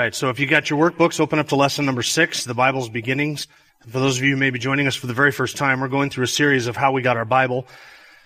[0.00, 2.88] right, so if you got your workbooks, open up to lesson number six, the Bible's
[2.88, 3.46] beginnings.
[3.86, 5.88] For those of you who may be joining us for the very first time, we're
[5.88, 7.66] going through a series of how we got our Bible,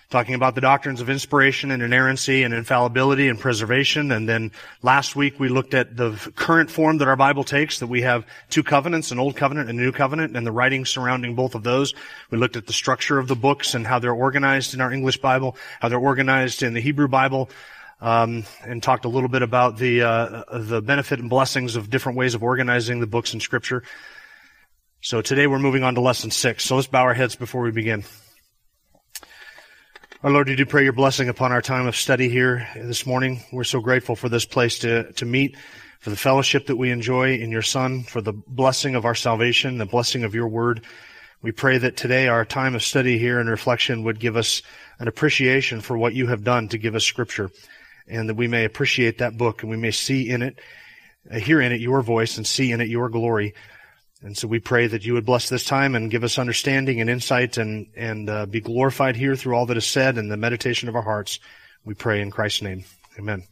[0.09, 4.13] talking about the doctrines of inspiration and inerrancy and infallibility and preservation.
[4.13, 7.87] And then last week we looked at the current form that our Bible takes, that
[7.87, 11.35] we have two covenants, an old covenant and a new covenant, and the writings surrounding
[11.35, 11.93] both of those.
[12.31, 15.17] We looked at the structure of the books and how they're organized in our English
[15.17, 17.49] Bible, how they're organized in the Hebrew Bible,
[18.01, 22.17] um, and talked a little bit about the uh, the benefit and blessings of different
[22.17, 23.83] ways of organizing the books in Scripture.
[25.01, 26.65] So today we're moving on to lesson six.
[26.65, 28.03] So let's bow our heads before we begin.
[30.23, 33.43] Our Lord, we do pray your blessing upon our time of study here this morning.
[33.51, 35.55] We're so grateful for this place to, to meet,
[35.99, 39.77] for the fellowship that we enjoy in your Son, for the blessing of our salvation,
[39.77, 40.83] the blessing of your word.
[41.43, 44.63] We pray that today our time of study here and reflection would give us
[44.97, 47.51] an appreciation for what you have done to give us scripture
[48.07, 50.59] and that we may appreciate that book and we may see in it,
[51.31, 53.53] uh, hear in it your voice and see in it your glory.
[54.21, 57.09] And so we pray that you would bless this time and give us understanding and
[57.09, 60.89] insight and, and uh, be glorified here through all that is said and the meditation
[60.89, 61.39] of our hearts.
[61.83, 62.85] We pray in Christ's name.
[63.19, 63.43] Amen.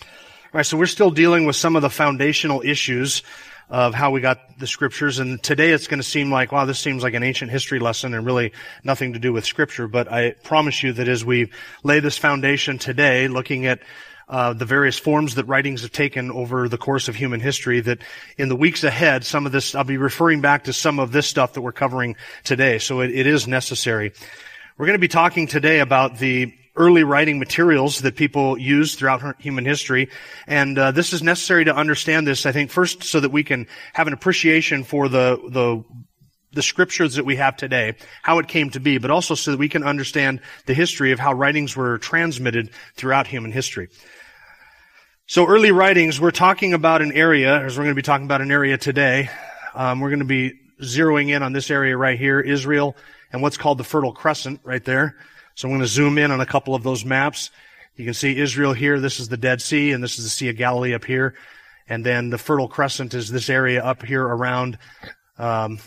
[0.00, 3.22] All right, so we're still dealing with some of the foundational issues
[3.70, 5.18] of how we got the scriptures.
[5.18, 8.14] And today it's going to seem like, wow, this seems like an ancient history lesson
[8.14, 9.88] and really nothing to do with scripture.
[9.88, 11.50] But I promise you that as we
[11.82, 13.80] lay this foundation today, looking at
[14.28, 17.98] uh, the various forms that writings have taken over the course of human history that
[18.38, 21.26] in the weeks ahead, some of this, I'll be referring back to some of this
[21.26, 22.78] stuff that we're covering today.
[22.78, 24.12] So it, it is necessary.
[24.78, 29.40] We're going to be talking today about the early writing materials that people use throughout
[29.40, 30.08] human history.
[30.46, 33.66] And uh, this is necessary to understand this, I think, first so that we can
[33.92, 35.84] have an appreciation for the, the,
[36.52, 39.58] the scriptures that we have today, how it came to be, but also so that
[39.58, 43.88] we can understand the history of how writings were transmitted throughout human history.
[45.26, 48.40] So early writings, we're talking about an area, as we're going to be talking about
[48.40, 49.30] an area today.
[49.74, 50.52] Um, we're going to be
[50.82, 52.96] zeroing in on this area right here, Israel,
[53.32, 55.16] and what's called the Fertile Crescent right there.
[55.54, 57.50] So I'm going to zoom in on a couple of those maps.
[57.96, 58.98] You can see Israel here.
[58.98, 61.34] This is the Dead Sea, and this is the Sea of Galilee up here.
[61.88, 64.78] And then the Fertile Crescent is this area up here around,
[65.38, 65.78] um,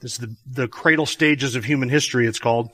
[0.00, 2.70] this is the, the cradle stages of human history, it's called,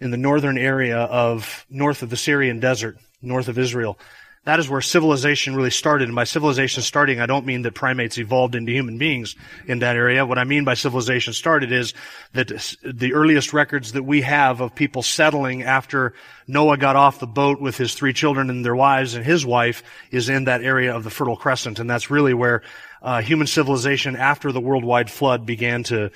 [0.00, 3.98] in the northern area of, north of the Syrian desert, north of Israel.
[4.44, 6.08] That is where civilization really started.
[6.08, 9.36] And by civilization starting, I don't mean that primates evolved into human beings
[9.68, 10.26] in that area.
[10.26, 11.94] What I mean by civilization started is
[12.32, 12.48] that
[12.82, 16.14] the earliest records that we have of people settling after
[16.48, 19.84] Noah got off the boat with his three children and their wives and his wife
[20.10, 21.78] is in that area of the Fertile Crescent.
[21.78, 22.62] And that's really where
[23.00, 26.10] uh, human civilization after the worldwide flood began to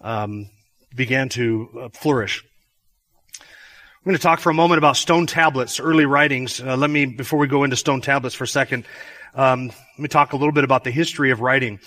[0.00, 0.48] um,
[0.94, 2.44] began to uh, flourish.
[4.04, 6.60] I'm going to talk for a moment about stone tablets, early writings.
[6.60, 8.84] Uh, let me, before we go into stone tablets for a second,
[9.34, 11.80] um, let me talk a little bit about the history of writing.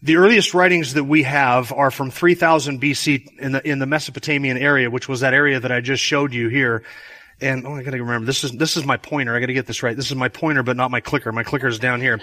[0.00, 4.56] The earliest writings that we have are from 3000 BC in the, in the Mesopotamian
[4.56, 6.84] area, which was that area that I just showed you here.
[7.40, 9.34] And, oh, I gotta remember, this is, this is my pointer.
[9.34, 9.96] I gotta get this right.
[9.96, 11.32] This is my pointer, but not my clicker.
[11.32, 12.20] My clicker is down here.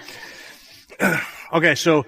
[1.54, 2.06] okay, so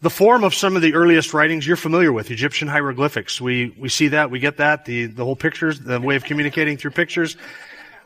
[0.00, 3.40] the form of some of the earliest writings you're familiar with, Egyptian hieroglyphics.
[3.40, 6.76] We, we see that, we get that, the, the whole pictures, the way of communicating
[6.76, 7.36] through pictures.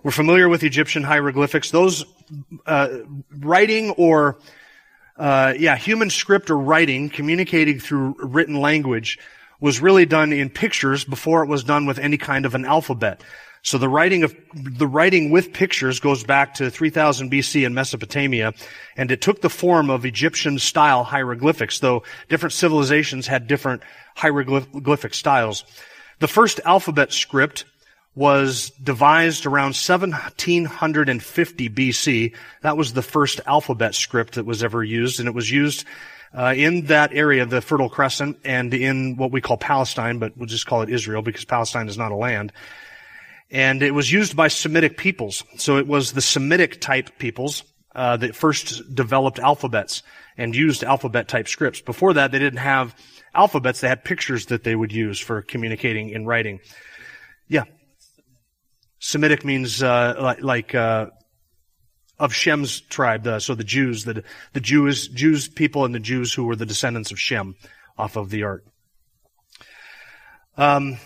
[0.02, 1.70] We're familiar with Egyptian hieroglyphics.
[1.70, 2.04] Those,
[2.64, 2.88] uh,
[3.30, 4.38] writing or,
[5.18, 9.18] uh, yeah, human script or writing, communicating through written language
[9.60, 13.22] was really done in pictures before it was done with any kind of an alphabet.
[13.64, 18.54] So the writing of, the writing with pictures goes back to 3000 BC in Mesopotamia,
[18.96, 23.82] and it took the form of Egyptian style hieroglyphics, though different civilizations had different
[24.16, 25.64] hieroglyphic styles.
[26.18, 27.64] The first alphabet script
[28.16, 32.34] was devised around 1750 BC.
[32.62, 35.84] That was the first alphabet script that was ever used, and it was used
[36.34, 40.46] uh, in that area, the Fertile Crescent, and in what we call Palestine, but we'll
[40.46, 42.52] just call it Israel because Palestine is not a land.
[43.52, 45.44] And it was used by Semitic peoples.
[45.58, 47.64] So it was the Semitic type peoples
[47.94, 50.02] uh, that first developed alphabets
[50.38, 51.82] and used alphabet type scripts.
[51.82, 52.96] Before that, they didn't have
[53.34, 53.82] alphabets.
[53.82, 56.60] They had pictures that they would use for communicating in writing.
[57.46, 57.64] Yeah.
[58.98, 61.08] Semitic means uh, like, like uh,
[62.18, 66.32] of Shem's tribe, the, so the Jews, the, the Jews, Jews people and the Jews
[66.32, 67.56] who were the descendants of Shem
[67.98, 68.64] off of the ark.
[70.56, 70.96] Um,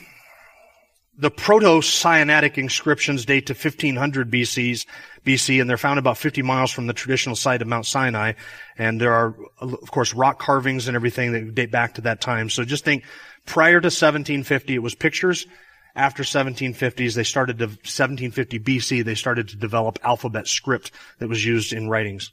[1.19, 4.87] the Proto-Sinaitic inscriptions date to 1500 BC's,
[5.25, 8.35] BC, and they're found about 50 miles from the traditional site of Mount Sinai.
[8.77, 12.51] And there are, of course, rock carvings and everything that date back to that time.
[12.51, 13.05] So just think,
[13.47, 15.47] prior to 1750, it was pictures.
[15.95, 21.43] After 1750s, they started to, 1750 BC, they started to develop alphabet script that was
[21.43, 22.31] used in writings.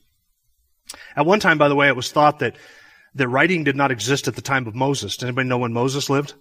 [1.16, 2.58] At one time, by the way, it was thought that,
[3.16, 5.16] that writing did not exist at the time of Moses.
[5.16, 6.34] Does anybody know when Moses lived?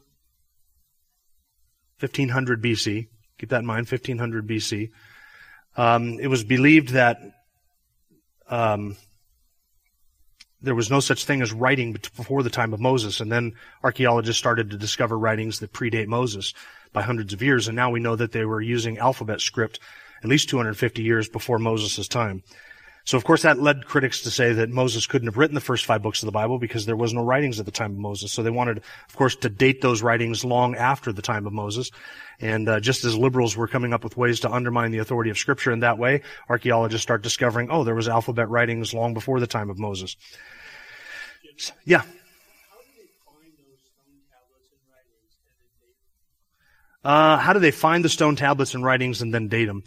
[2.02, 3.08] 1500 BC.
[3.38, 4.90] Keep that in mind, 1500 BC.
[5.76, 7.18] Um, it was believed that
[8.48, 8.96] um,
[10.60, 13.52] there was no such thing as writing before the time of Moses, and then
[13.82, 16.54] archaeologists started to discover writings that predate Moses
[16.92, 19.80] by hundreds of years, and now we know that they were using alphabet script
[20.22, 22.42] at least 250 years before Moses' time.
[23.04, 25.84] So of course that led critics to say that Moses couldn't have written the first
[25.84, 28.32] five books of the Bible because there was no writings at the time of Moses.
[28.32, 28.78] So they wanted,
[29.08, 31.90] of course, to date those writings long after the time of Moses.
[32.40, 35.38] And uh, just as liberals were coming up with ways to undermine the authority of
[35.38, 39.46] Scripture in that way, archaeologists start discovering, oh, there was alphabet writings long before the
[39.46, 40.16] time of Moses.
[41.84, 42.02] Yeah.
[42.02, 47.02] How do they find those stone tablets and writings and then date them?
[47.04, 49.82] Uh, how do they find the stone tablets and writings and then date them?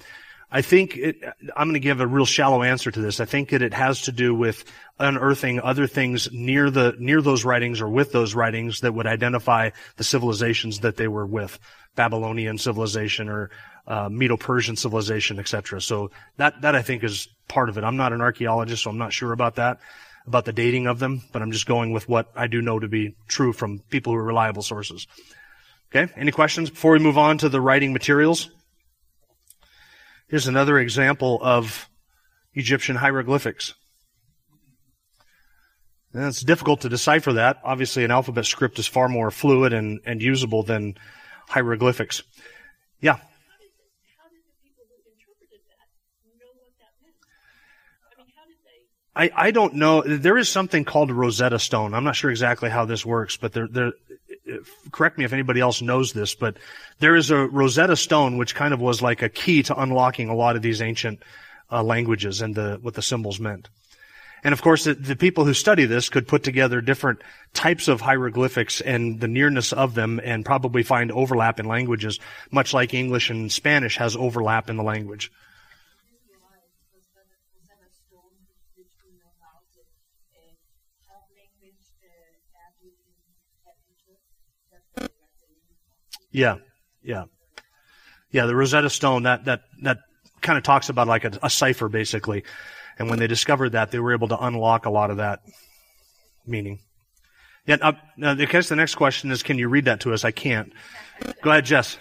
[0.55, 1.21] I think it,
[1.53, 3.19] I'm going to give a real shallow answer to this.
[3.19, 4.63] I think that it has to do with
[4.97, 9.71] unearthing other things near the near those writings or with those writings that would identify
[9.97, 11.59] the civilizations that they were with,
[11.97, 13.51] Babylonian civilization or
[13.85, 15.81] uh, Medo-Persian civilization, etc.
[15.81, 17.83] So that that I think is part of it.
[17.83, 19.79] I'm not an archaeologist, so I'm not sure about that,
[20.25, 22.87] about the dating of them, but I'm just going with what I do know to
[22.87, 25.05] be true from people who are reliable sources.
[25.93, 28.49] Okay, any questions before we move on to the writing materials?
[30.27, 31.89] Here's another example of
[32.53, 33.73] Egyptian hieroglyphics.
[36.13, 37.57] And it's difficult to decipher that.
[37.63, 40.95] Obviously, an alphabet script is far more fluid and, and usable than
[41.49, 42.23] hieroglyphics.
[43.01, 43.15] Yeah.
[43.15, 43.27] How did
[44.47, 45.89] the people who interpreted that
[46.39, 47.19] know what that means?
[49.35, 50.01] I, I don't know.
[50.01, 51.93] There is something called Rosetta Stone.
[51.93, 53.91] I'm not sure exactly how this works, but there, there,
[54.91, 56.57] correct me if anybody else knows this, but
[56.99, 60.35] there is a Rosetta Stone which kind of was like a key to unlocking a
[60.35, 61.21] lot of these ancient
[61.71, 63.69] uh, languages and the, what the symbols meant.
[64.43, 67.23] And of course, the, the, people who study this could put together different
[67.53, 72.19] types of hieroglyphics and the nearness of them and probably find overlap in languages,
[72.51, 75.31] much like English and Spanish has overlap in the language.
[86.35, 86.57] Yeah,
[87.01, 87.25] yeah,
[88.29, 88.45] yeah.
[88.45, 89.99] The Rosetta Stone that that that
[90.41, 92.43] kind of talks about like a, a cipher basically,
[92.99, 95.39] and when they discovered that, they were able to unlock a lot of that
[96.45, 96.79] meaning.
[97.65, 97.77] Yeah.
[97.81, 100.25] Uh, now, I guess the next question is, can you read that to us?
[100.25, 100.73] I can't.
[101.41, 101.97] Go ahead, Jess.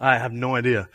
[0.00, 0.88] I have no idea.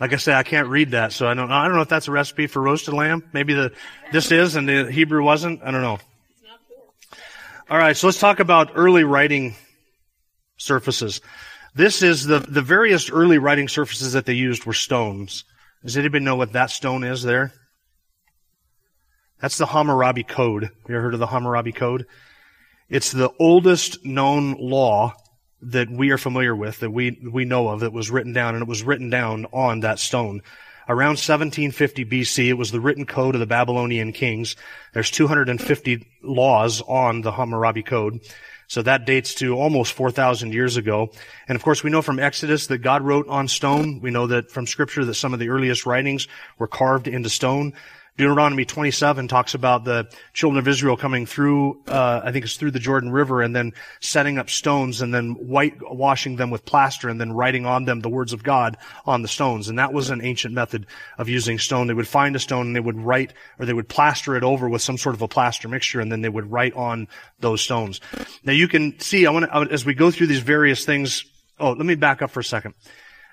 [0.00, 1.50] Like I say, I can't read that, so I don't.
[1.50, 3.24] I don't know if that's a recipe for roasted lamb.
[3.32, 3.72] Maybe the
[4.12, 5.60] this is and the Hebrew wasn't.
[5.62, 5.98] I don't know.
[7.68, 9.56] All right, so let's talk about early writing
[10.56, 11.20] surfaces.
[11.74, 15.44] This is the the various early writing surfaces that they used were stones.
[15.84, 17.52] Does anybody know what that stone is there?
[19.40, 20.70] That's the Hammurabi Code.
[20.88, 22.06] You ever heard of the Hammurabi Code?
[22.88, 25.14] It's the oldest known law
[25.62, 28.62] that we are familiar with, that we, we know of, that was written down, and
[28.62, 30.42] it was written down on that stone.
[30.88, 34.56] Around 1750 BC, it was the written code of the Babylonian kings.
[34.94, 38.20] There's 250 laws on the Hammurabi Code.
[38.68, 41.10] So that dates to almost 4,000 years ago.
[41.46, 44.00] And of course, we know from Exodus that God wrote on stone.
[44.00, 47.72] We know that from scripture that some of the earliest writings were carved into stone.
[48.18, 52.72] Deuteronomy 27 talks about the children of Israel coming through, uh, I think it's through
[52.72, 57.20] the Jordan River and then setting up stones and then whitewashing them with plaster and
[57.20, 59.68] then writing on them the words of God on the stones.
[59.68, 61.86] And that was an ancient method of using stone.
[61.86, 64.68] They would find a stone and they would write or they would plaster it over
[64.68, 67.06] with some sort of a plaster mixture and then they would write on
[67.38, 68.00] those stones.
[68.42, 71.24] Now you can see, I want to, as we go through these various things,
[71.60, 72.74] oh, let me back up for a second.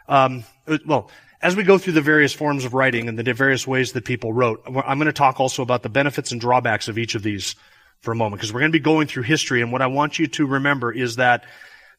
[0.08, 0.44] Um,
[0.86, 1.10] well,
[1.42, 4.34] as we go through the various forms of writing and the various ways that people
[4.34, 7.56] wrote, I'm going to talk also about the benefits and drawbacks of each of these
[8.02, 10.20] for a moment because we're going to be going through history and what I want
[10.20, 11.46] you to remember is that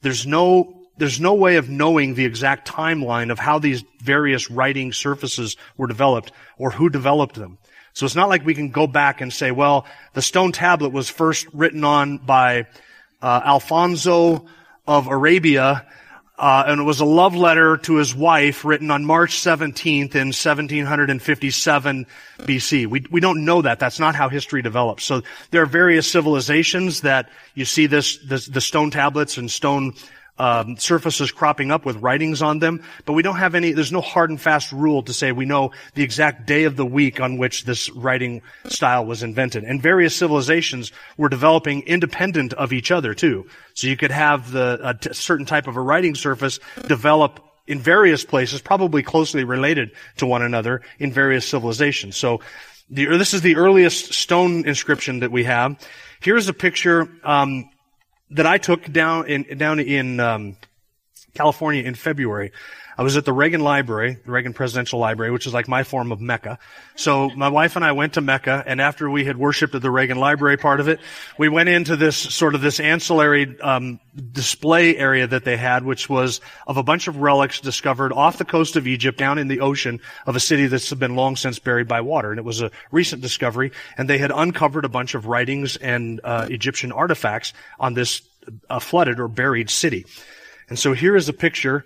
[0.03, 4.93] there's no there's no way of knowing the exact timeline of how these various writing
[4.93, 7.59] surfaces were developed or who developed them.
[7.93, 11.11] So it's not like we can go back and say, well, the stone tablet was
[11.11, 12.67] first written on by
[13.21, 14.47] uh, Alfonso
[14.87, 15.87] of Arabia,
[16.39, 20.29] uh, and it was a love letter to his wife written on March 17th in
[20.29, 22.07] 1757
[22.41, 22.87] BC.
[22.87, 23.79] We, we don't know that.
[23.79, 25.05] That's not how history develops.
[25.05, 29.95] So there are various civilizations that you see this, this the stone tablets and stone
[30.39, 34.01] um, surfaces cropping up with writings on them, but we don't have any, there's no
[34.01, 37.39] hard and fast rule to say we know the exact day of the week on
[37.39, 39.65] which this writing style was invented.
[39.65, 43.47] And various civilizations were developing independent of each other too.
[43.75, 47.81] So you could have the, a t- certain type of a writing surface develop in
[47.81, 52.17] various places, probably closely related to one another in various civilizations.
[52.17, 52.41] So
[52.91, 55.77] the, this is the earliest stone inscription that we have.
[56.21, 57.69] Here's a picture, um,
[58.31, 60.57] that I took down in down in um,
[61.35, 62.53] California in February.
[62.99, 66.13] I was at the Reagan Library, the Reagan Presidential Library, which is like my form
[66.13, 66.59] of Mecca.
[66.95, 69.91] So my wife and I went to Mecca, and after we had worshipped at the
[69.91, 71.01] Reagan Library part of it,
[71.37, 74.01] we went into this sort of this ancillary um,
[74.33, 78.47] display area that they had, which was of a bunch of relics discovered off the
[78.47, 81.89] coast of Egypt, down in the ocean of a city that's been long since buried
[81.89, 82.31] by water.
[82.31, 86.19] And it was a recent discovery, and they had uncovered a bunch of writings and
[86.25, 88.23] uh, Egyptian artifacts on this
[88.71, 90.07] uh, flooded or buried city.
[90.71, 91.85] And so here is a picture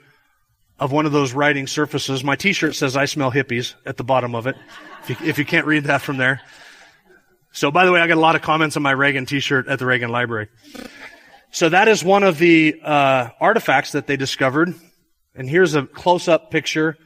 [0.80, 2.24] of one of those writing surfaces.
[2.24, 4.56] My t-shirt says I smell hippies at the bottom of it.
[5.06, 6.40] If you, if you can't read that from there.
[7.52, 9.78] So by the way, I got a lot of comments on my Reagan t-shirt at
[9.78, 10.48] the Reagan Library.
[11.52, 14.74] So that is one of the uh, artifacts that they discovered.
[15.34, 16.96] And here's a close-up picture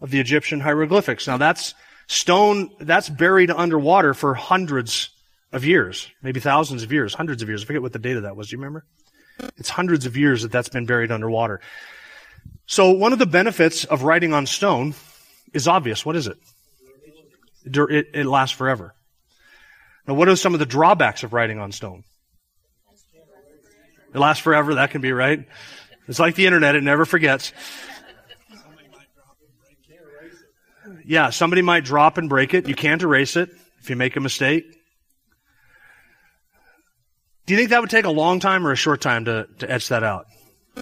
[0.00, 1.26] of the Egyptian hieroglyphics.
[1.26, 1.74] Now that's
[2.06, 5.10] stone, that's buried underwater for hundreds
[5.52, 7.62] of years, maybe thousands of years, hundreds of years.
[7.62, 8.48] I forget what the date of that was.
[8.48, 8.86] Do you remember?
[9.56, 11.60] It's hundreds of years that that's been buried underwater.
[12.70, 14.94] So one of the benefits of writing on stone
[15.52, 16.06] is obvious.
[16.06, 16.38] What is it?
[17.64, 18.94] It, it lasts forever.
[20.06, 22.04] Now, what are some of the drawbacks of writing on stone?
[24.14, 24.76] It lasts forever.
[24.76, 25.48] That can be right.
[26.06, 26.76] It's like the internet.
[26.76, 27.52] It never forgets.
[31.04, 32.68] Yeah, somebody might drop and break it.
[32.68, 33.50] You can't erase it
[33.80, 34.62] if you make a mistake.
[37.46, 39.68] Do you think that would take a long time or a short time to, to
[39.68, 40.26] etch that out?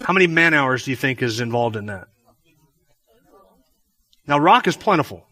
[0.02, 2.08] How many man hours do you think is involved in that?
[4.26, 5.26] Now, rock is plentiful,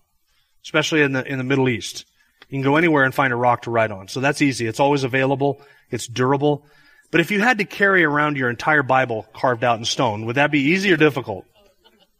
[0.64, 2.06] especially in the, in the Middle East.
[2.48, 4.08] You can go anywhere and find a rock to write on.
[4.08, 4.66] So that's easy.
[4.66, 5.60] It's always available.
[5.90, 6.64] It's durable.
[7.10, 10.36] But if you had to carry around your entire Bible carved out in stone, would
[10.36, 11.44] that be easy or difficult?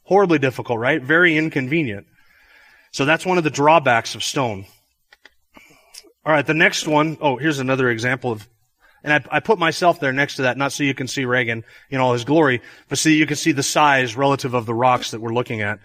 [0.04, 1.02] Horribly difficult, right?
[1.02, 2.06] Very inconvenient.
[2.92, 4.66] So that's one of the drawbacks of stone.
[6.24, 7.18] All right, the next one.
[7.20, 8.48] Oh, here's another example of
[9.06, 11.62] and I, I, put myself there next to that, not so you can see Reagan
[11.90, 15.12] in all his glory, but so you can see the size relative of the rocks
[15.12, 15.78] that we're looking at.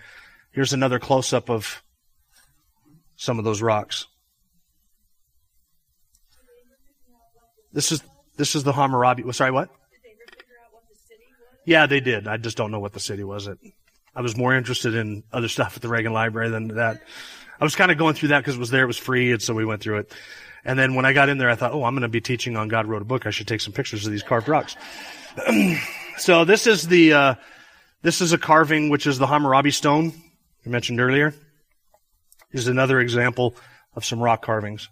[0.52, 1.84] Here's another close up of
[3.16, 4.08] some of those rocks.
[7.72, 8.04] This is
[8.38, 9.32] this is the Hammurabi.
[9.34, 9.70] Sorry, what?
[11.64, 12.28] Yeah, they did.
[12.28, 13.46] I just don't know what the city was.
[13.46, 13.60] It.
[14.16, 17.04] I was more interested in other stuff at the Reagan Library than that.
[17.60, 18.84] I was kind of going through that because it was there.
[18.84, 20.14] It was free, and so we went through it.
[20.64, 22.56] And then when I got in there, I thought, oh, I'm going to be teaching
[22.56, 23.26] on God wrote a book.
[23.26, 24.76] I should take some pictures of these carved rocks.
[26.18, 27.36] so this is the, uh,
[28.02, 30.14] this is a carving, which is the Hammurabi stone
[30.66, 31.34] I mentioned earlier.
[32.52, 33.56] Is another example
[33.96, 34.90] of some rock carvings.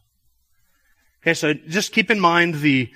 [1.22, 2.90] Okay, so just keep in mind the,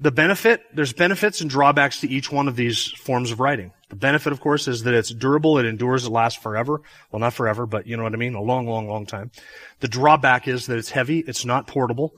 [0.00, 3.72] the benefit, there's benefits and drawbacks to each one of these forms of writing.
[3.94, 6.82] The benefit, of course, is that it's durable, it endures, it lasts forever.
[7.12, 8.34] Well, not forever, but you know what I mean?
[8.34, 9.30] A long, long, long time.
[9.78, 12.12] The drawback is that it's heavy, it's not portable,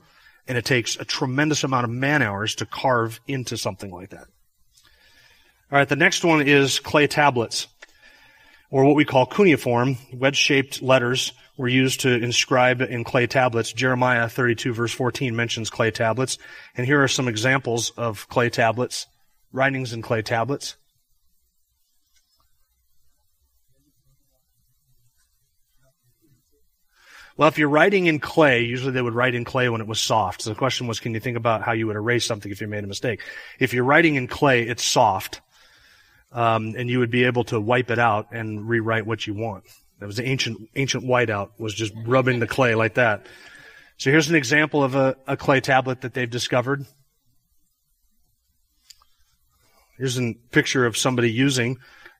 [0.47, 4.25] and it takes a tremendous amount of man hours to carve into something like that.
[5.71, 7.67] All right, the next one is clay tablets,
[8.71, 9.97] or what we call cuneiform.
[10.11, 13.71] Wedge-shaped letters were used to inscribe in clay tablets.
[13.71, 16.39] Jeremiah 32 verse 14 mentions clay tablets.
[16.75, 19.05] And here are some examples of clay tablets,
[19.51, 20.75] writings in clay tablets.
[27.37, 29.99] Well, if you're writing in clay, usually they would write in clay when it was
[29.99, 30.41] soft.
[30.41, 32.67] So the question was, can you think about how you would erase something if you
[32.67, 33.21] made a mistake?
[33.59, 35.41] If you're writing in clay, it's soft.
[36.31, 39.65] Um, and you would be able to wipe it out and rewrite what you want.
[39.99, 43.27] That was the ancient, ancient whiteout was just rubbing the clay like that.
[43.97, 46.85] So here's an example of a, a clay tablet that they've discovered.
[49.97, 51.77] Here's a picture of somebody using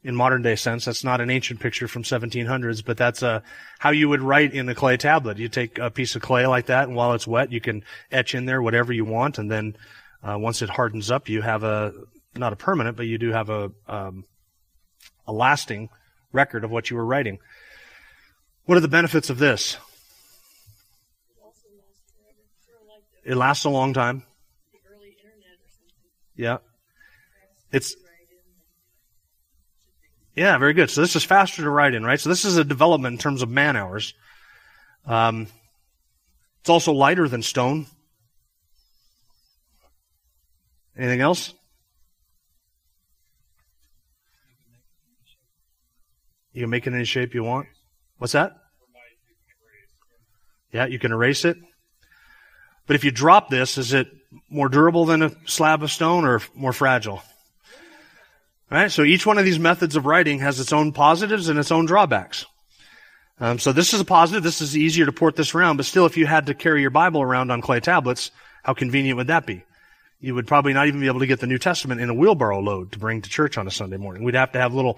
[0.07, 0.85] in modern day sense.
[0.85, 3.41] That's not an ancient picture from 1700s, but that's uh,
[3.77, 5.37] how you would write in a clay tablet.
[5.37, 8.33] You take a piece of clay like that, and while it's wet, you can etch
[8.33, 9.75] in there whatever you want, and then
[10.23, 11.93] uh, once it hardens up, you have a
[12.35, 14.23] not a permanent, but you do have a um,
[15.27, 15.89] a lasting
[16.31, 17.39] record of what you were writing.
[18.63, 19.75] What are the benefits of this?
[23.25, 24.23] It lasts a long time.
[26.37, 26.59] Yeah.
[27.73, 27.93] It's,
[30.37, 30.91] yeah, very good.
[30.91, 32.19] So this is faster to write in, right?
[32.19, 34.13] So this is a development in terms of man hours.
[35.07, 35.47] Um,
[36.61, 37.87] it's also lighter than stone.
[40.95, 41.53] Anything else?
[46.53, 47.67] You can make it any shape you want.
[48.19, 48.53] What's that?
[50.71, 51.57] Yeah, you can erase it.
[52.85, 54.07] But if you drop this, is it
[54.49, 57.23] more durable than a slab of stone or more fragile?
[58.69, 58.91] Right?
[58.91, 61.85] So each one of these methods of writing has its own positives and its own
[61.85, 62.45] drawbacks.
[63.39, 64.43] Um, so this is a positive.
[64.43, 65.77] This is easier to port this around.
[65.77, 68.31] But still, if you had to carry your Bible around on clay tablets,
[68.63, 69.63] how convenient would that be?
[70.19, 72.59] You would probably not even be able to get the New Testament in a wheelbarrow
[72.59, 74.23] load to bring to church on a Sunday morning.
[74.23, 74.93] We'd have to have little,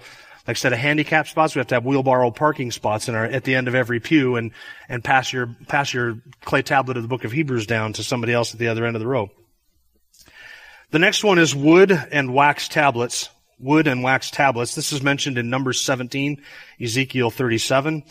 [0.48, 1.54] like I said, a handicap spots.
[1.54, 4.36] We have to have wheelbarrow parking spots in our, at the end of every pew
[4.36, 4.52] and,
[4.88, 8.32] and pass your, pass your clay tablet of the book of Hebrews down to somebody
[8.32, 9.30] else at the other end of the row.
[10.90, 13.28] The next one is wood and wax tablets.
[13.60, 14.74] Wood and wax tablets.
[14.74, 16.40] This is mentioned in Numbers 17,
[16.80, 18.02] Ezekiel 37.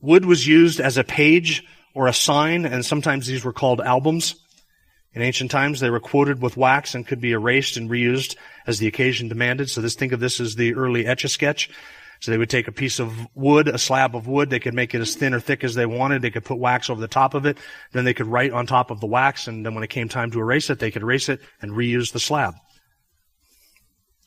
[0.00, 1.64] Wood was used as a page
[1.94, 4.34] or a sign, and sometimes these were called albums.
[5.14, 8.36] In ancient times, they were quoted with wax and could be erased and reused
[8.66, 9.70] as the occasion demanded.
[9.70, 11.70] So this, think of this as the early etch-a-sketch.
[12.20, 14.94] So they would take a piece of wood, a slab of wood, they could make
[14.94, 17.34] it as thin or thick as they wanted, they could put wax over the top
[17.34, 17.58] of it,
[17.92, 20.32] then they could write on top of the wax, and then when it came time
[20.32, 22.54] to erase it, they could erase it and reuse the slab.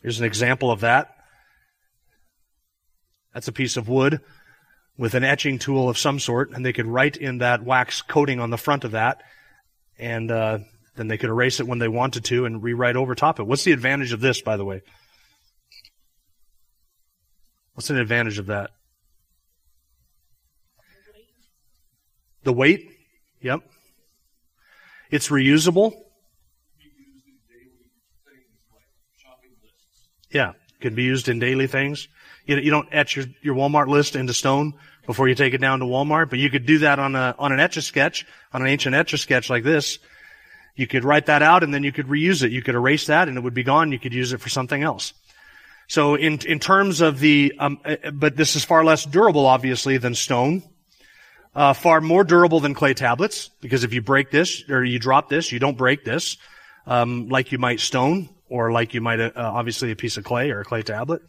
[0.01, 1.15] Here's an example of that.
[3.33, 4.21] That's a piece of wood
[4.97, 8.39] with an etching tool of some sort, and they could write in that wax coating
[8.39, 9.21] on the front of that,
[9.97, 10.59] and uh,
[10.95, 13.43] then they could erase it when they wanted to and rewrite over top it.
[13.43, 14.81] What's the advantage of this, by the way?
[17.73, 18.71] What's an advantage of that?
[22.43, 22.89] The weight?
[23.41, 23.61] Yep.
[25.09, 25.93] It's reusable.
[30.31, 32.07] Yeah, can be used in daily things.
[32.45, 34.73] You, you don't etch your, your Walmart list into stone
[35.05, 37.51] before you take it down to Walmart, but you could do that on a on
[37.51, 39.99] an etch a sketch, on an ancient etch a sketch like this.
[40.75, 42.51] You could write that out and then you could reuse it.
[42.51, 43.91] You could erase that and it would be gone.
[43.91, 45.13] You could use it for something else.
[45.87, 49.97] So in in terms of the, um, uh, but this is far less durable, obviously,
[49.97, 50.63] than stone.
[51.53, 55.27] Uh, far more durable than clay tablets because if you break this or you drop
[55.27, 56.37] this, you don't break this,
[56.87, 60.51] um, like you might stone or like you might uh, obviously a piece of clay
[60.51, 61.21] or a clay tablet.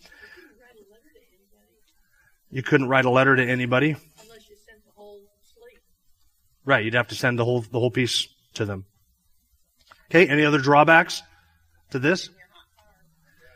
[2.50, 3.90] You couldn't write a letter to anybody.
[3.90, 5.20] Unless you sent the whole
[5.54, 5.80] slate.
[6.64, 8.84] Right, you'd have to send the whole the whole piece to them.
[10.10, 11.22] Okay, any other drawbacks
[11.92, 12.28] to this?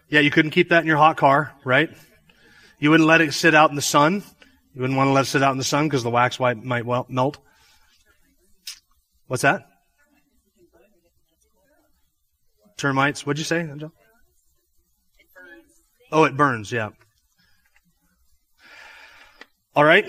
[0.08, 1.90] Yeah, you couldn't keep that in your hot car, right?
[2.78, 4.22] You wouldn't let it sit out in the sun.
[4.74, 6.64] You wouldn't want to let it sit out in the sun because the wax might,
[7.08, 7.38] melt.
[9.26, 9.66] What's that?
[12.76, 13.24] Termites.
[13.24, 13.92] What'd you say, Angel?
[16.12, 16.70] Oh, it burns.
[16.70, 16.90] Yeah.
[19.74, 20.06] All right.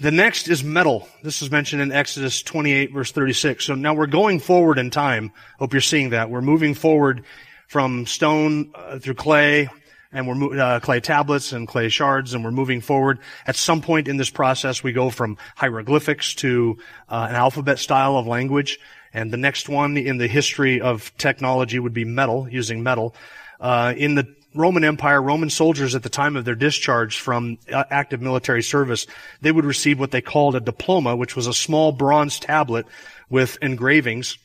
[0.00, 1.08] The next is metal.
[1.22, 3.64] This is mentioned in Exodus 28 verse 36.
[3.64, 5.32] So now we're going forward in time.
[5.58, 6.30] Hope you're seeing that.
[6.30, 7.24] We're moving forward
[7.68, 9.68] from stone uh, through clay
[10.12, 13.18] and we're uh, clay tablets and clay shards and we're moving forward.
[13.46, 18.16] At some point in this process, we go from hieroglyphics to uh, an alphabet style
[18.16, 18.78] of language.
[19.12, 23.14] And the next one in the history of technology would be metal, using metal.
[23.60, 27.84] Uh, in the Roman Empire, Roman soldiers at the time of their discharge from uh,
[27.90, 29.06] active military service,
[29.40, 32.86] they would receive what they called a diploma, which was a small bronze tablet
[33.28, 34.38] with engravings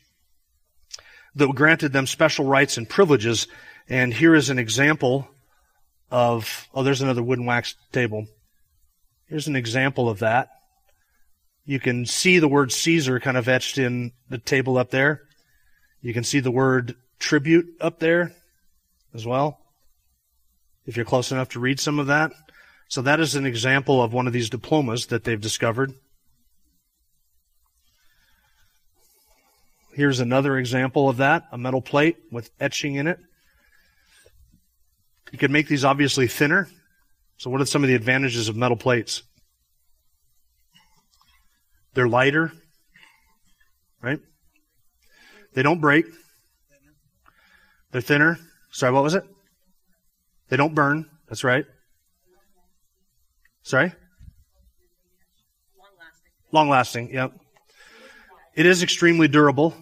[1.35, 3.47] that granted them special rights and privileges.
[3.87, 5.27] And here is an example
[6.09, 8.27] of, oh, there's another wooden wax table.
[9.27, 10.49] Here's an example of that.
[11.71, 15.21] You can see the word Caesar kind of etched in the table up there.
[16.01, 18.35] You can see the word tribute up there
[19.13, 19.57] as well.
[20.85, 22.33] If you're close enough to read some of that.
[22.89, 25.93] So that is an example of one of these diplomas that they've discovered.
[29.93, 33.19] Here's another example of that, a metal plate with etching in it.
[35.31, 36.67] You can make these obviously thinner.
[37.37, 39.23] So what are some of the advantages of metal plates?
[41.93, 42.53] They're lighter,
[44.01, 44.19] right?
[45.53, 46.05] They don't break.
[47.91, 48.39] They're thinner.
[48.71, 49.23] Sorry, what was it?
[50.49, 51.09] They don't burn.
[51.27, 51.65] That's right.
[53.63, 53.91] Sorry?
[56.51, 57.13] Long lasting.
[57.13, 57.33] Yep.
[58.55, 59.75] It is extremely durable.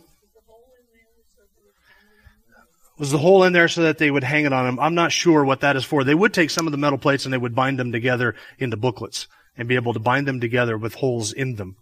[2.98, 4.80] Was the hole in there so that they would hang it on them?
[4.80, 6.04] I'm not sure what that is for.
[6.04, 8.76] They would take some of the metal plates and they would bind them together into
[8.76, 11.78] booklets and be able to bind them together with holes in them.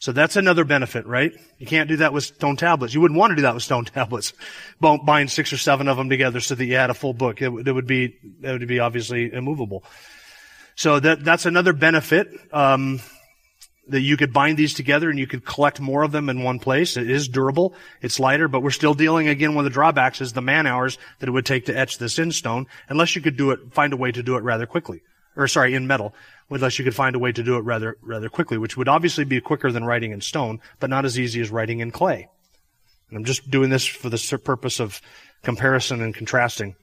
[0.00, 1.30] So that's another benefit, right?
[1.58, 2.94] You can't do that with stone tablets.
[2.94, 4.32] You wouldn't want to do that with stone tablets.
[4.80, 7.40] Bind six or seven of them together so that you had a full book.
[7.42, 9.84] It, would- be, it would be obviously immovable.
[10.74, 13.00] So that, that's another benefit, um,
[13.88, 16.60] that you could bind these together and you could collect more of them in one
[16.60, 16.96] place.
[16.96, 17.74] It is durable.
[18.00, 21.28] It's lighter, but we're still dealing again with the drawbacks is the man hours that
[21.28, 23.96] it would take to etch this in stone, unless you could do it, find a
[23.98, 25.02] way to do it rather quickly.
[25.36, 26.14] Or sorry, in metal,
[26.50, 29.24] unless you could find a way to do it rather, rather quickly, which would obviously
[29.24, 32.28] be quicker than writing in stone, but not as easy as writing in clay.
[33.08, 35.00] And I'm just doing this for the purpose of
[35.42, 36.76] comparison and contrasting.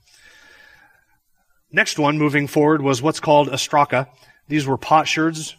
[1.71, 4.07] Next one, moving forward, was what's called ostraka.
[4.47, 5.55] These were potsherds.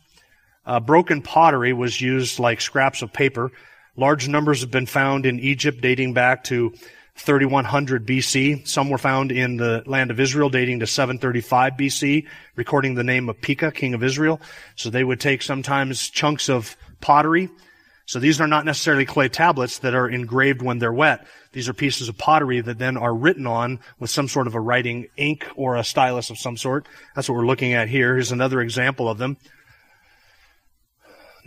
[0.64, 3.50] Uh, broken pottery was used like scraps of paper.
[3.96, 6.72] Large numbers have been found in Egypt dating back to
[7.18, 8.66] 3100 BC.
[8.66, 12.26] Some were found in the land of Israel dating to 735 BC,
[12.56, 14.40] recording the name of Pekah, king of Israel.
[14.76, 17.48] So they would take sometimes chunks of pottery.
[18.06, 21.26] So these are not necessarily clay tablets that are engraved when they're wet.
[21.52, 24.60] These are pieces of pottery that then are written on with some sort of a
[24.60, 26.86] writing ink or a stylus of some sort.
[27.14, 28.14] That's what we're looking at here.
[28.14, 29.36] Here's another example of them.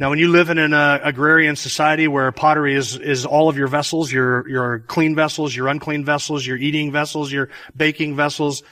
[0.02, 3.56] Now, when you live in an uh, agrarian society where pottery is, is all of
[3.56, 8.64] your vessels, your, your clean vessels, your unclean vessels, your eating vessels, your baking vessels,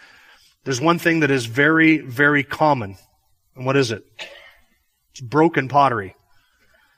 [0.64, 2.98] there's one thing that is very, very common.
[3.56, 4.04] And what is it?
[5.12, 6.16] It's broken pottery.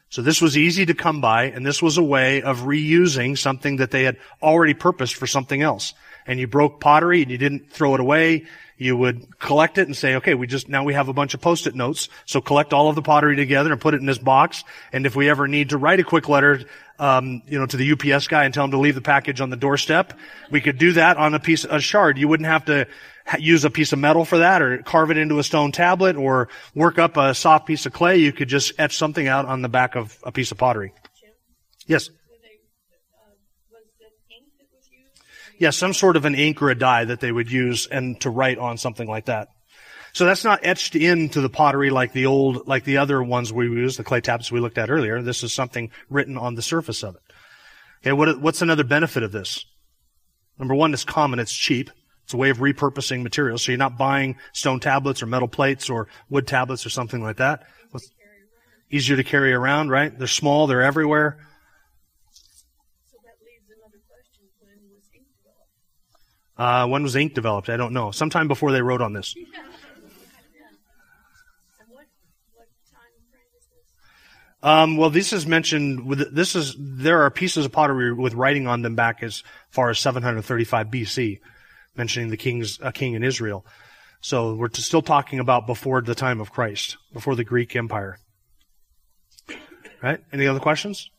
[0.07, 3.75] So this was easy to come by, and this was a way of reusing something
[3.77, 5.93] that they had already purposed for something else.
[6.31, 8.45] And you broke pottery and you didn't throw it away.
[8.77, 11.41] You would collect it and say, okay, we just, now we have a bunch of
[11.41, 12.07] post-it notes.
[12.25, 14.63] So collect all of the pottery together and put it in this box.
[14.93, 16.61] And if we ever need to write a quick letter,
[16.97, 19.49] um, you know, to the UPS guy and tell him to leave the package on
[19.49, 20.13] the doorstep,
[20.51, 22.17] we could do that on a piece, a shard.
[22.17, 22.87] You wouldn't have to
[23.25, 26.15] ha- use a piece of metal for that or carve it into a stone tablet
[26.15, 28.17] or work up a soft piece of clay.
[28.17, 30.93] You could just etch something out on the back of a piece of pottery.
[31.87, 32.09] Yes.
[32.09, 32.59] were they,
[33.13, 33.33] uh,
[33.71, 35.21] was it ink that was used?
[35.61, 38.31] Yeah, some sort of an ink or a dye that they would use and to
[38.31, 39.49] write on something like that.
[40.11, 43.65] So that's not etched into the pottery like the old, like the other ones we
[43.65, 45.21] use, the clay tablets we looked at earlier.
[45.21, 47.21] This is something written on the surface of it.
[48.01, 49.63] Okay, what, what's another benefit of this?
[50.57, 51.91] Number one, it's common, it's cheap.
[52.23, 53.61] It's a way of repurposing materials.
[53.61, 57.37] So you're not buying stone tablets or metal plates or wood tablets or something like
[57.37, 57.67] that.
[58.89, 60.17] Easier to carry around, right?
[60.17, 61.37] They're small, they're everywhere.
[63.05, 65.69] So that leaves another question, when was ink developed?
[66.61, 67.69] Uh, when was ink developed?
[67.69, 68.11] I don't know.
[68.11, 69.33] Sometime before they wrote on this.
[71.79, 72.05] And what,
[72.53, 74.61] what time frame is this?
[74.61, 78.67] Um, well, this is mentioned with this is there are pieces of pottery with writing
[78.67, 81.39] on them back as far as 735 BC,
[81.97, 83.65] mentioning the kings a king in Israel.
[84.19, 88.19] So we're still talking about before the time of Christ, before the Greek Empire.
[90.03, 90.19] Right?
[90.31, 91.09] Any other questions?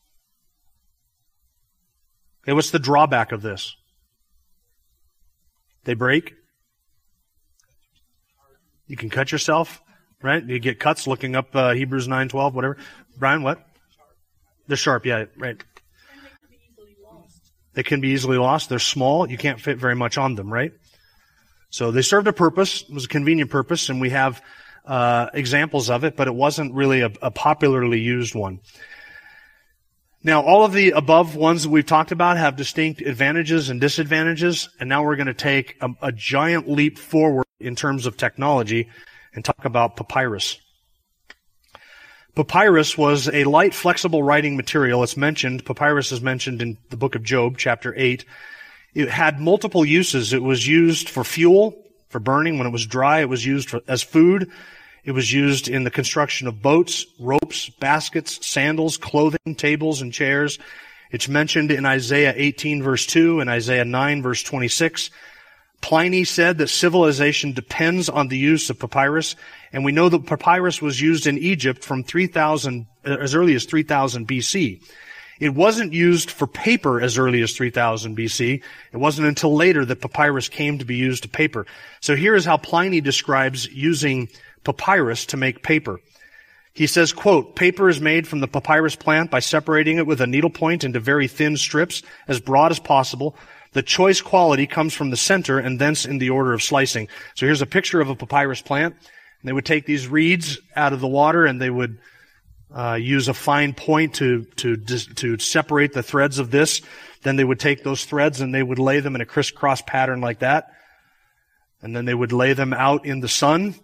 [2.44, 3.74] Okay, what's the drawback of this?
[5.84, 6.34] They break.
[8.86, 9.82] You can cut yourself,
[10.22, 10.44] right?
[10.44, 12.76] You get cuts looking up uh, Hebrews nine twelve, whatever.
[13.16, 13.66] Brian, what?
[14.66, 15.62] They're sharp, yeah, right.
[17.74, 18.68] They can be easily lost.
[18.68, 19.28] They're small.
[19.30, 20.72] You can't fit very much on them, right?
[21.70, 22.82] So they served a purpose.
[22.82, 24.42] It was a convenient purpose, and we have
[24.84, 28.60] uh, examples of it, but it wasn't really a, a popularly used one.
[30.24, 34.68] Now, all of the above ones that we've talked about have distinct advantages and disadvantages,
[34.78, 38.88] and now we're going to take a, a giant leap forward in terms of technology
[39.34, 40.60] and talk about papyrus.
[42.36, 45.02] Papyrus was a light, flexible writing material.
[45.02, 48.24] It's mentioned, papyrus is mentioned in the book of Job, chapter 8.
[48.94, 50.32] It had multiple uses.
[50.32, 52.58] It was used for fuel, for burning.
[52.58, 54.50] When it was dry, it was used for, as food.
[55.04, 60.58] It was used in the construction of boats, ropes, baskets, sandals, clothing, tables, and chairs.
[61.10, 65.10] It's mentioned in Isaiah 18 verse 2 and Isaiah 9 verse 26.
[65.80, 69.34] Pliny said that civilization depends on the use of papyrus,
[69.72, 73.64] and we know that papyrus was used in Egypt from 3000, uh, as early as
[73.64, 74.80] 3000 BC.
[75.40, 78.62] It wasn't used for paper as early as 3000 BC.
[78.92, 81.66] It wasn't until later that papyrus came to be used to paper.
[82.00, 84.28] So here is how Pliny describes using
[84.64, 86.00] papyrus to make paper.
[86.74, 90.26] He says, quote, paper is made from the papyrus plant by separating it with a
[90.26, 93.36] needle point into very thin strips as broad as possible.
[93.72, 97.08] The choice quality comes from the center and thence in the order of slicing.
[97.34, 98.96] So here's a picture of a papyrus plant.
[99.44, 101.98] They would take these reeds out of the water and they would
[102.72, 106.80] uh, use a fine point to to to separate the threads of this.
[107.22, 110.20] Then they would take those threads and they would lay them in a crisscross pattern
[110.20, 110.72] like that,
[111.82, 113.74] and then they would lay them out in the sun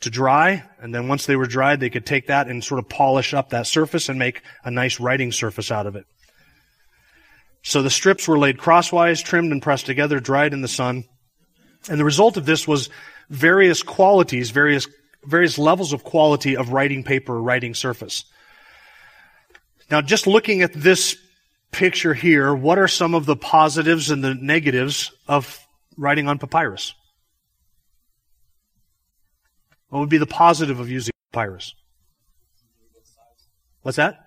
[0.00, 2.88] to dry, and then once they were dried, they could take that and sort of
[2.88, 6.06] polish up that surface and make a nice writing surface out of it.
[7.62, 11.04] So the strips were laid crosswise, trimmed and pressed together, dried in the sun.
[11.88, 12.90] And the result of this was
[13.28, 14.86] various qualities, various,
[15.24, 18.24] various levels of quality of writing paper or writing surface.
[19.90, 21.16] Now, just looking at this
[21.72, 25.58] picture here, what are some of the positives and the negatives of
[25.96, 26.94] writing on papyrus?
[29.88, 31.74] What would be the positive of using papyrus?
[33.82, 34.26] What's that?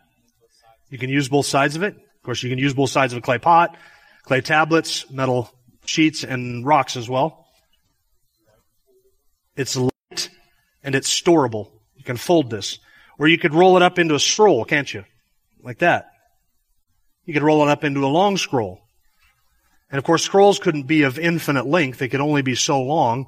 [0.89, 1.95] You can use both sides of it.
[1.95, 3.75] Of course, you can use both sides of a clay pot,
[4.23, 5.51] clay tablets, metal
[5.85, 7.45] sheets, and rocks as well.
[9.55, 10.29] It's light
[10.83, 11.71] and it's storable.
[11.95, 12.79] You can fold this.
[13.17, 15.03] Or you could roll it up into a scroll, can't you?
[15.61, 16.11] Like that.
[17.25, 18.81] You could roll it up into a long scroll.
[19.91, 21.99] And of course, scrolls couldn't be of infinite length.
[21.99, 23.27] They could only be so long.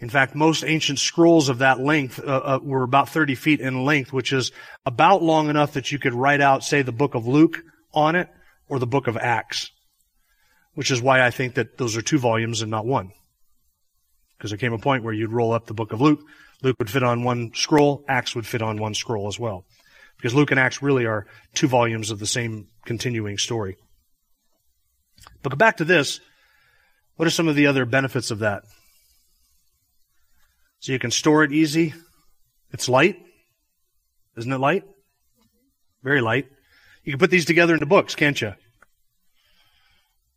[0.00, 3.84] In fact, most ancient scrolls of that length uh, uh, were about 30 feet in
[3.84, 4.50] length, which is
[4.86, 8.28] about long enough that you could write out, say, the book of Luke on it
[8.68, 9.70] or the book of Acts.
[10.74, 13.12] Which is why I think that those are two volumes and not one.
[14.38, 16.20] Because there came a point where you'd roll up the book of Luke.
[16.62, 18.02] Luke would fit on one scroll.
[18.08, 19.66] Acts would fit on one scroll as well.
[20.16, 23.76] Because Luke and Acts really are two volumes of the same continuing story.
[25.42, 26.20] But back to this.
[27.16, 28.62] What are some of the other benefits of that?
[30.80, 31.94] So you can store it easy.
[32.72, 33.16] It's light.
[34.36, 34.84] Isn't it light?
[36.02, 36.48] Very light.
[37.04, 38.54] You can put these together into books, can't you?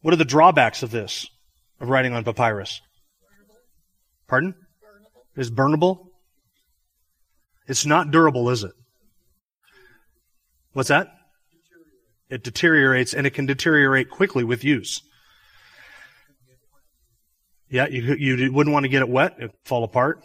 [0.02, 1.28] What are the drawbacks of this,
[1.80, 2.82] of writing on papyrus?
[4.28, 4.54] Pardon?
[5.38, 6.08] Is burnable?
[7.68, 8.74] It's not durable, is it?
[10.74, 11.08] What's that?
[12.30, 15.02] It deteriorates, and it can deteriorate quickly with use.
[17.74, 20.24] Yeah, you, you wouldn't want to get it wet; it'd fall apart.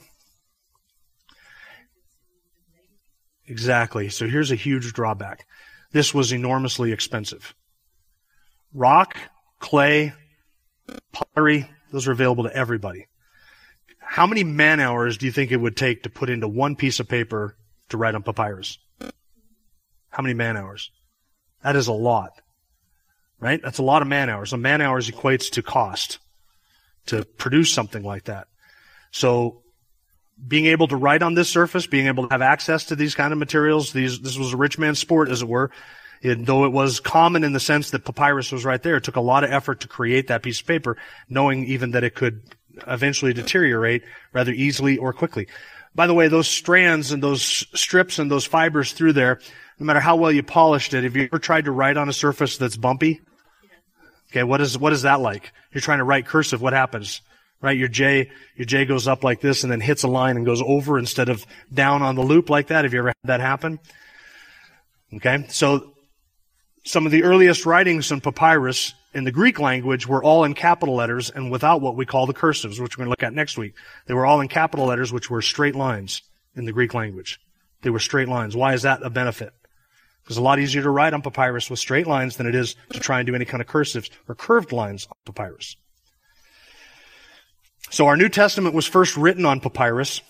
[3.46, 4.10] Exactly.
[4.10, 5.46] So here's a huge drawback.
[5.90, 7.54] This was enormously expensive.
[8.74, 9.16] Rock,
[9.60, 10.12] clay,
[11.10, 13.06] pottery, those are available to everybody.
[13.98, 17.00] How many man hours do you think it would take to put into one piece
[17.00, 17.56] of paper
[17.88, 18.76] to write on papyrus?
[20.10, 20.90] How many man hours?
[21.62, 22.32] That is a lot.
[23.40, 23.62] Right?
[23.62, 24.52] That's a lot of man hours.
[24.52, 26.18] A man hours equates to cost
[27.08, 28.48] to produce something like that.
[29.10, 29.62] So
[30.46, 33.32] being able to write on this surface, being able to have access to these kind
[33.32, 35.70] of materials, these, this was a rich man's sport, as it were.
[36.22, 39.20] Though it was common in the sense that papyrus was right there, it took a
[39.20, 40.96] lot of effort to create that piece of paper,
[41.28, 42.42] knowing even that it could
[42.86, 45.48] eventually deteriorate rather easily or quickly.
[45.94, 49.40] By the way, those strands and those strips and those fibers through there,
[49.78, 52.12] no matter how well you polished it, have you ever tried to write on a
[52.12, 53.20] surface that's bumpy?
[54.30, 55.52] Okay, what is, what is that like?
[55.72, 57.22] You're trying to write cursive, what happens?
[57.60, 57.76] Right?
[57.76, 60.62] Your J, your J goes up like this and then hits a line and goes
[60.62, 62.84] over instead of down on the loop like that.
[62.84, 63.80] Have you ever had that happen?
[65.14, 65.46] Okay.
[65.48, 65.92] So
[66.84, 70.94] some of the earliest writings on papyrus in the Greek language were all in capital
[70.94, 73.58] letters and without what we call the cursives, which we're going to look at next
[73.58, 73.74] week.
[74.06, 76.22] They were all in capital letters, which were straight lines
[76.54, 77.40] in the Greek language.
[77.82, 78.54] They were straight lines.
[78.54, 79.52] Why is that a benefit?
[80.28, 83.00] It's a lot easier to write on papyrus with straight lines than it is to
[83.00, 85.76] try and do any kind of cursives or curved lines on papyrus.
[87.90, 90.20] So our New Testament was first written on papyrus.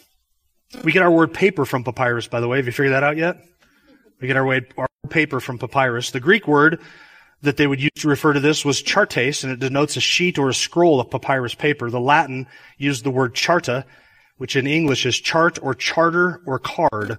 [0.84, 2.58] We get our word paper from papyrus, by the way.
[2.58, 3.38] Have you figured that out yet?
[4.20, 6.12] We get our, word, our paper from papyrus.
[6.12, 6.80] The Greek word
[7.42, 10.38] that they would use to refer to this was chartes, and it denotes a sheet
[10.38, 11.90] or a scroll of papyrus paper.
[11.90, 13.84] The Latin used the word charta,
[14.37, 17.18] which in English is chart or charter or card.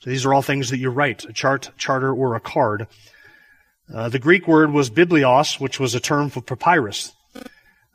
[0.00, 2.86] So these are all things that you write, a chart, charter, or a card.
[3.92, 7.12] Uh, the Greek word was biblios, which was a term for papyrus.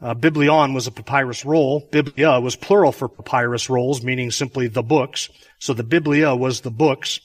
[0.01, 1.87] Uh, biblion was a papyrus roll.
[1.91, 5.29] Biblia was plural for papyrus rolls, meaning simply the books.
[5.59, 7.21] So the Biblia was the books.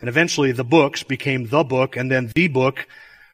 [0.00, 2.86] And eventually the books became the book and then the book,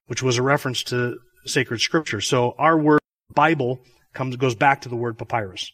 [0.06, 2.20] which was a reference to sacred scripture.
[2.20, 3.00] So our word
[3.34, 3.80] Bible
[4.12, 5.72] comes, goes back to the word papyrus.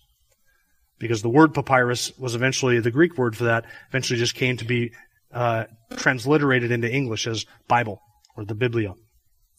[0.99, 4.65] Because the word papyrus was eventually, the Greek word for that eventually just came to
[4.65, 4.93] be,
[5.33, 5.65] uh,
[5.97, 8.01] transliterated into English as Bible
[8.37, 8.95] or the Biblia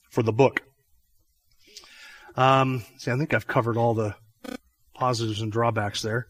[0.09, 0.61] for the book.
[2.35, 4.15] Um, see, I think I've covered all the
[4.93, 6.27] positives and drawbacks there.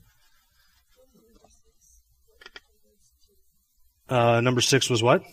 [4.09, 5.23] Uh, number six was what?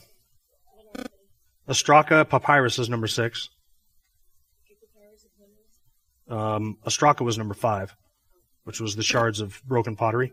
[1.68, 3.48] Ostraka papyrus is number six.
[6.28, 7.94] Um, Ostraka was number five,
[8.64, 10.32] which was the shards of broken pottery.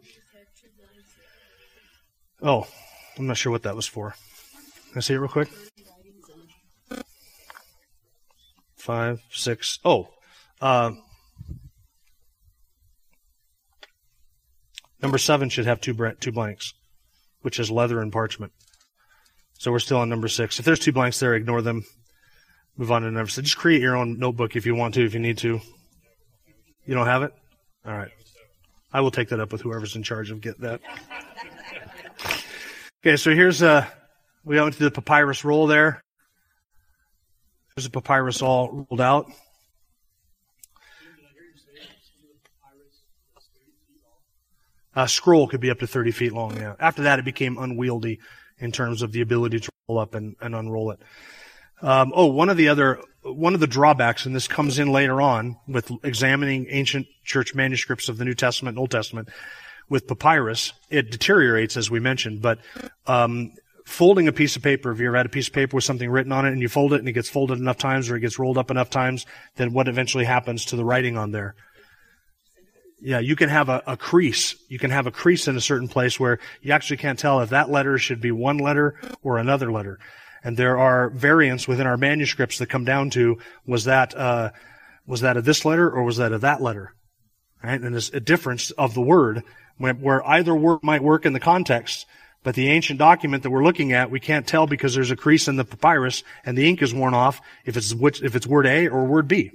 [2.41, 2.67] Oh,
[3.17, 4.15] I'm not sure what that was for.
[4.89, 5.49] Can I see it real quick?
[8.77, 9.79] Five, six.
[9.83, 10.09] Oh,
[10.61, 10.91] uh,
[15.05, 16.73] Number seven should have two, two blanks,
[17.43, 18.51] which is leather and parchment.
[19.53, 20.57] So we're still on number six.
[20.57, 21.85] If there's two blanks there, ignore them.
[22.75, 23.49] Move on to number six.
[23.49, 25.61] Just create your own notebook if you want to, if you need to.
[26.87, 27.33] You don't have it?
[27.85, 28.09] All right.
[28.91, 30.81] I will take that up with whoever's in charge of get that.
[33.05, 33.87] Okay, so here's a,
[34.43, 36.01] we went to the papyrus roll there.
[37.75, 39.27] There's a papyrus all rolled out.
[44.95, 46.73] A scroll could be up to 30 feet long, yeah.
[46.79, 48.21] After that, it became unwieldy
[48.57, 50.99] in terms of the ability to roll up and, and unroll it.
[51.83, 55.21] Um, oh, one of the other, one of the drawbacks, and this comes in later
[55.21, 59.29] on with examining ancient church manuscripts of the New Testament and Old Testament,
[59.89, 62.59] with papyrus, it deteriorates as we mentioned, but
[63.07, 63.51] um,
[63.85, 66.09] folding a piece of paper, if you ever had a piece of paper with something
[66.09, 68.21] written on it and you fold it and it gets folded enough times or it
[68.21, 71.55] gets rolled up enough times, then what eventually happens to the writing on there?
[72.99, 74.55] Yeah, you can have a, a, crease.
[74.67, 77.51] You can have a crease in a certain place where you actually can't tell if
[77.51, 79.99] that letter should be one letter or another letter.
[80.43, 84.51] And there are variants within our manuscripts that come down to was that uh,
[85.05, 86.95] was that of this letter or was that of that letter,
[87.63, 87.79] right?
[87.79, 89.43] And there's a difference of the word
[89.77, 92.05] where either word might work in the context,
[92.43, 95.47] but the ancient document that we're looking at, we can't tell because there's a crease
[95.47, 98.67] in the papyrus and the ink is worn off if it's which, if it's word
[98.67, 99.51] A or word B.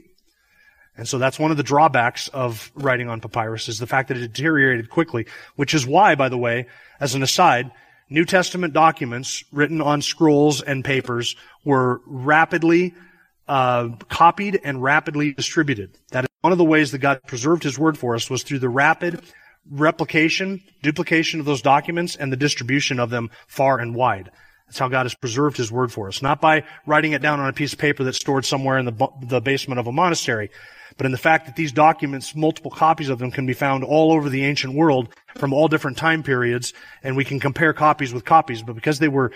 [0.96, 4.16] And so that's one of the drawbacks of writing on papyrus is the fact that
[4.16, 6.66] it deteriorated quickly, which is why, by the way,
[6.98, 7.70] as an aside,
[8.10, 12.92] New Testament documents written on scrolls and papers were rapidly
[13.46, 15.96] uh, copied and rapidly distributed.
[16.10, 18.58] That is one of the ways that God preserved His Word for us was through
[18.58, 19.22] the rapid
[19.68, 24.30] replication, duplication of those documents, and the distribution of them far and wide.
[24.66, 26.22] That's how God has preserved His Word for us.
[26.22, 29.08] Not by writing it down on a piece of paper that's stored somewhere in the,
[29.20, 30.50] the basement of a monastery,
[31.00, 34.12] but in the fact that these documents, multiple copies of them can be found all
[34.12, 38.26] over the ancient world from all different time periods, and we can compare copies with
[38.26, 39.32] copies, but because they were,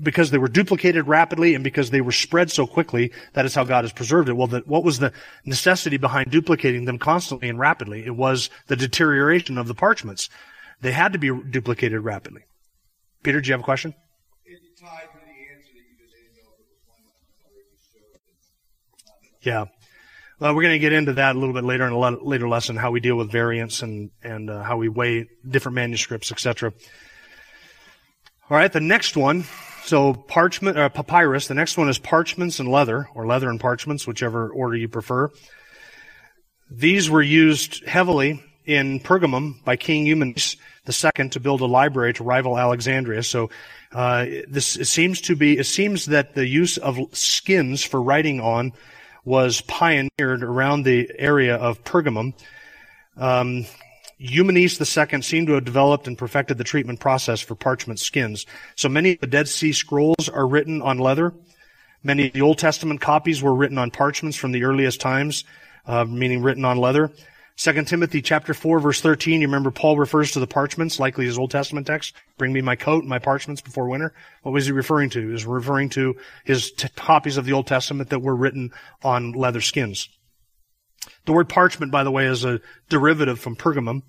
[0.00, 3.64] because they were duplicated rapidly and because they were spread so quickly, that is how
[3.64, 4.34] God has preserved it.
[4.34, 5.12] Well, the, what was the
[5.44, 8.06] necessity behind duplicating them constantly and rapidly?
[8.06, 10.28] It was the deterioration of the parchments.
[10.80, 12.42] They had to be duplicated rapidly.
[13.24, 13.94] Peter, do you have a question?
[19.42, 19.64] Yeah.
[20.40, 22.74] Well, we're going to get into that a little bit later in a later lesson,
[22.74, 26.72] how we deal with variants and, and uh, how we weigh different manuscripts, etc.
[28.48, 29.44] All right, the next one.
[29.84, 31.46] So parchment, or papyrus.
[31.46, 35.28] The next one is parchments and leather, or leather and parchments, whichever order you prefer.
[36.70, 40.56] These were used heavily in Pergamum by King Eumenes
[40.88, 43.22] II to build a library to rival Alexandria.
[43.24, 43.50] So
[43.92, 45.58] uh, this it seems to be.
[45.58, 48.72] It seems that the use of skins for writing on
[49.24, 52.34] was pioneered around the area of Pergamum.
[53.16, 53.66] Um,
[54.18, 58.44] Eumenes II seemed to have developed and perfected the treatment process for parchment skins.
[58.76, 61.32] So many of the Dead Sea Scrolls are written on leather.
[62.02, 65.44] Many of the Old Testament copies were written on parchments from the earliest times,
[65.86, 67.10] uh, meaning written on leather.
[67.60, 71.36] 2 Timothy chapter 4 verse 13, you remember Paul refers to the parchments, likely his
[71.36, 72.14] Old Testament text.
[72.38, 74.14] Bring me my coat and my parchments before winter.
[74.42, 75.20] What was he referring to?
[75.20, 78.70] He was referring to his t- copies of the Old Testament that were written
[79.02, 80.08] on leather skins.
[81.26, 84.04] The word parchment, by the way, is a derivative from pergamum,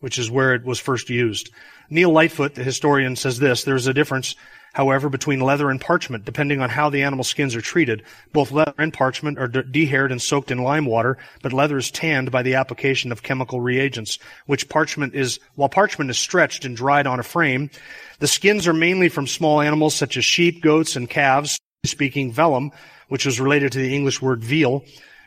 [0.00, 1.50] which is where it was first used.
[1.88, 4.34] Neil Lightfoot, the historian, says this, there's a difference
[4.76, 8.02] however, between leather and parchment, depending on how the animal skins are treated.
[8.34, 12.30] Both leather and parchment are dehaired and soaked in lime water, but leather is tanned
[12.30, 17.06] by the application of chemical reagents, which parchment is, while parchment is stretched and dried
[17.06, 17.70] on a frame,
[18.18, 22.70] the skins are mainly from small animals such as sheep, goats, and calves, speaking vellum,
[23.08, 24.84] which is related to the English word veal,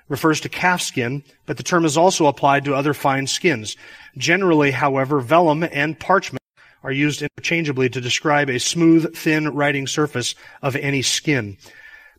[0.09, 3.77] refers to calf skin, but the term is also applied to other fine skins.
[4.15, 6.38] Generally, however, vellum and parchment
[6.83, 11.57] are used interchangeably to describe a smooth, thin writing surface of any skin.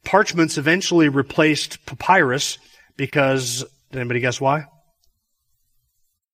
[0.05, 2.59] Parchments eventually replaced papyrus
[2.97, 4.65] because, did anybody guess why?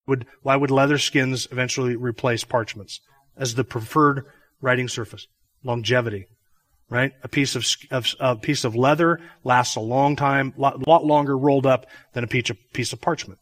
[0.07, 3.01] Would, why would leather skins eventually replace parchments
[3.37, 4.25] as the preferred
[4.61, 5.27] writing surface?
[5.65, 6.27] Longevity,
[6.89, 7.13] right?
[7.25, 11.05] A piece of, of a piece of leather lasts a long time, a lot, lot
[11.05, 13.41] longer rolled up than a piece of, piece of parchment.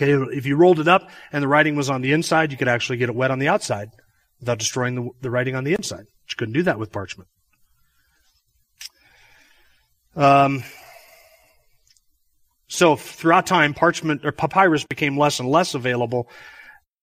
[0.00, 2.68] Okay, if you rolled it up and the writing was on the inside, you could
[2.68, 3.88] actually get it wet on the outside
[4.38, 6.04] without destroying the, the writing on the inside.
[6.30, 7.28] You couldn't do that with parchment.
[10.14, 10.62] Um,
[12.68, 16.28] so throughout time, parchment or papyrus became less and less available.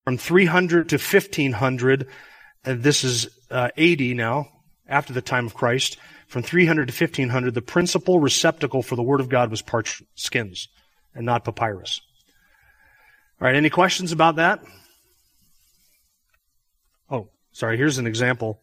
[0.06, 2.08] From 300 to 1500,
[2.64, 4.48] and this is uh, AD now,
[4.88, 5.98] after the time of Christ.
[6.28, 10.70] From 300 to 1500, the principal receptacle for the Word of God was parchment skins
[11.14, 12.00] and not papyrus.
[13.42, 14.64] All right, any questions about that?
[17.10, 18.62] Oh, sorry, here's an example.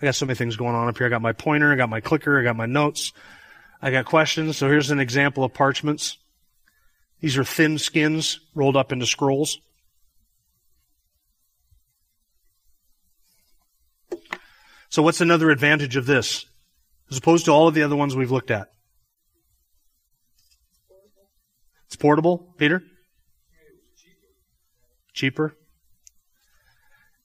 [0.00, 1.06] I got so many things going on up here.
[1.06, 3.12] I got my pointer, I got my clicker, I got my notes,
[3.82, 4.56] I got questions.
[4.56, 6.16] So here's an example of parchments.
[7.20, 9.58] These are thin skins rolled up into scrolls.
[14.88, 16.46] So what's another advantage of this?
[17.10, 18.68] As opposed to all of the other ones we've looked at.
[22.00, 22.82] Portable, Peter?
[25.12, 25.54] Cheaper?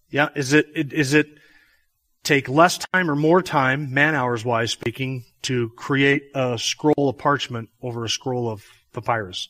[0.10, 1.28] Yeah, is it, is it
[2.24, 7.18] take less time or more time, man hours wise speaking, to create a scroll of
[7.18, 8.64] parchment over a scroll of
[8.94, 9.50] papyrus?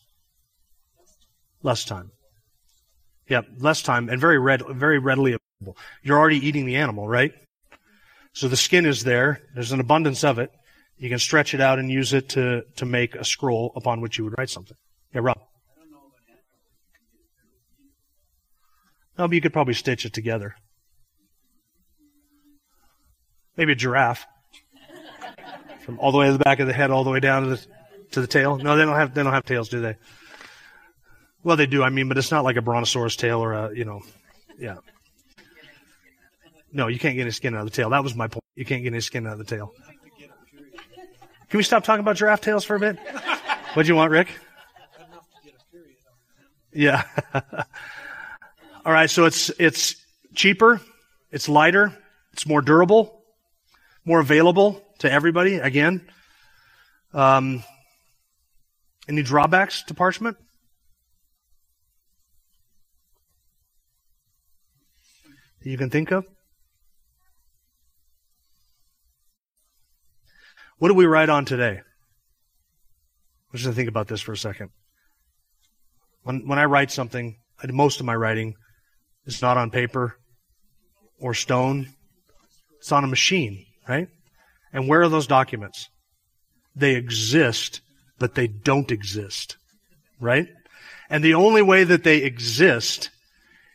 [1.63, 2.11] Less time.
[3.27, 5.77] Yeah, less time and very red, very readily available.
[6.03, 7.33] You're already eating the animal, right?
[8.33, 9.41] So the skin is there.
[9.55, 10.51] There's an abundance of it.
[10.97, 14.17] You can stretch it out and use it to, to make a scroll upon which
[14.17, 14.77] you would write something.
[15.15, 15.39] Yeah, Rob.
[19.17, 20.55] No, but you could probably stitch it together.
[23.55, 24.27] Maybe a giraffe.
[25.85, 27.49] From all the way to the back of the head, all the way down to
[27.49, 27.65] the,
[28.11, 28.57] to the tail.
[28.57, 29.95] No, they don't have, they don't have tails, do they?
[31.43, 33.85] Well, they do, I mean, but it's not like a brontosaurus tail or a, you
[33.85, 34.01] know,
[34.59, 34.77] yeah.
[36.73, 37.91] No, you can't get any skin out of the tail.
[37.91, 38.43] That was my point.
[38.55, 39.73] You can't get any skin out of the tail.
[41.49, 42.97] Can we stop talking about giraffe tails for a bit?
[43.75, 44.27] What'd you want, Rick?
[46.75, 47.03] Yeah.
[48.85, 49.95] All right, so it's it's
[50.35, 50.81] cheaper,
[51.31, 51.97] it's lighter,
[52.33, 53.23] it's more durable,
[54.03, 55.55] more available to everybody.
[55.55, 56.05] Again,
[57.13, 57.63] um,
[59.07, 60.35] any drawbacks to parchment?
[65.63, 66.27] That you can think of?
[70.77, 71.79] What do we write on today?
[71.79, 74.71] I'm just going to think about this for a second.
[76.25, 77.37] When, when I write something,
[77.69, 78.55] most of my writing
[79.25, 80.17] is not on paper
[81.19, 81.87] or stone.
[82.79, 84.09] It's on a machine, right?
[84.73, 85.87] And where are those documents?
[86.75, 87.81] They exist,
[88.19, 89.57] but they don't exist,
[90.19, 90.47] right?
[91.09, 93.11] And the only way that they exist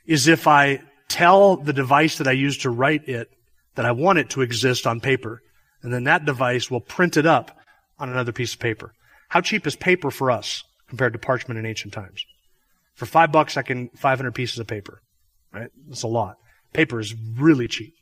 [0.05, 3.29] is if I tell the device that I use to write it
[3.77, 5.41] that I want it to exist on paper.
[5.83, 7.57] And then that device will print it up
[7.99, 8.93] on another piece of paper.
[9.29, 12.25] How cheap is paper for us compared to parchment in ancient times?
[13.01, 15.01] For five bucks, I can, 500 pieces of paper.
[15.55, 15.71] Right?
[15.89, 16.37] That's a lot.
[16.75, 17.95] Paper is really cheap.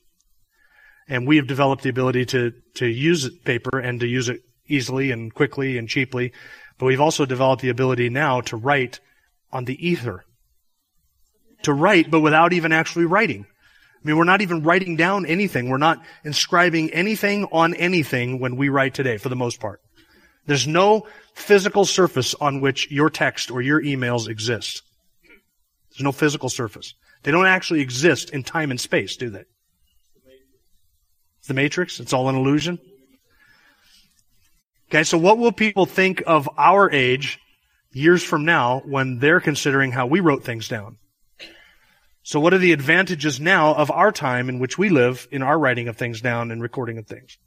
[1.07, 5.13] And we have developed the ability to, to use paper and to use it easily
[5.13, 6.33] and quickly and cheaply.
[6.79, 8.99] But we've also developed the ability now to write
[9.53, 10.25] on the ether.
[11.63, 13.47] To write, but without even actually writing.
[13.47, 15.69] I mean, we're not even writing down anything.
[15.69, 19.81] We're not inscribing anything on anything when we write today, for the most part.
[20.47, 24.83] There's no physical surface on which your text or your emails exist.
[25.99, 26.95] There's no physical surface.
[27.25, 29.43] They don't actually exist in time and space, do they?
[31.41, 31.99] It's the matrix.
[31.99, 32.79] It's all an illusion.
[34.89, 37.41] Okay, so what will people think of our age
[37.91, 40.99] years from now when they're considering how we wrote things down?
[42.23, 45.59] So what are the advantages now of our time in which we live in our
[45.59, 47.39] writing of things down and recording of things?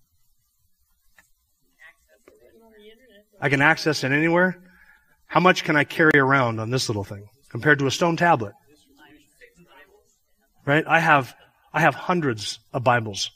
[3.39, 4.61] I can access it anywhere.
[5.27, 8.53] How much can I carry around on this little thing compared to a stone tablet?
[10.65, 10.85] Right?
[10.87, 11.35] I have,
[11.73, 13.29] I have hundreds of Bibles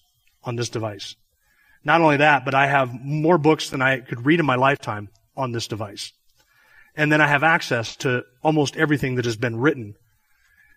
[0.44, 1.16] on this device.
[1.84, 5.10] Not only that, but I have more books than I could read in my lifetime
[5.36, 6.14] on this device.
[6.96, 9.96] And then I have access to almost everything that has been written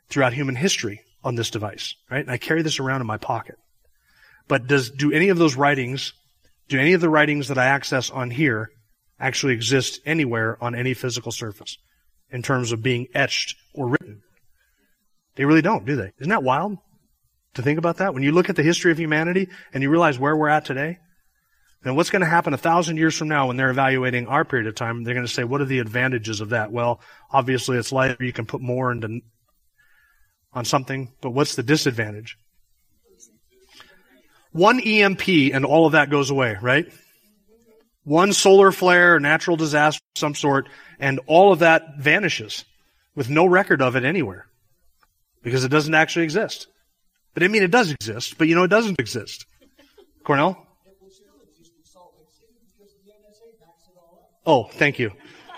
[0.09, 2.21] throughout human history on this device, right?
[2.23, 3.57] And I carry this around in my pocket.
[4.49, 6.13] But does, do any of those writings,
[6.69, 8.71] do any of the writings that I access on here
[9.21, 11.79] actually exist anywhere on any physical surface
[12.31, 14.23] in terms of being etched or written?
[15.37, 16.13] They really don't, do they?
[16.19, 16.79] Isn't that wild
[17.55, 18.15] to think about that?
[18.15, 20.99] When you look at the history of humanity and you realize where we're at today,
[21.83, 24.67] then what's going to happen a thousand years from now when they're evaluating our period
[24.67, 25.05] of time?
[25.05, 26.73] They're going to say, what are the advantages of that?
[26.73, 27.01] Well,
[27.31, 28.23] obviously it's lighter.
[28.23, 29.21] You can put more into
[30.53, 32.37] on something, but what's the disadvantage?
[34.51, 36.87] One EMP and all of that goes away, right?
[38.09, 42.65] One solar flare, natural disaster of some sort, and all of that vanishes
[43.15, 44.47] with no record of it anywhere
[45.43, 46.69] because it doesn't actually exist.
[47.35, 49.45] But I mean, it does exist, but you know, it doesn't exist.
[50.25, 50.67] Cornell?
[54.47, 55.13] Oh, thank you.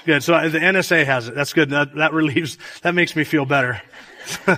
[0.05, 0.25] Good.
[0.25, 1.37] So uh, the NSA has it.
[1.37, 1.71] That's good.
[1.71, 3.81] That, that relieves, that makes me feel better.
[4.49, 4.57] All